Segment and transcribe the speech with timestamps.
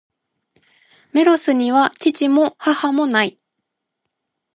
[1.13, 3.39] メロスには父も、母も無い。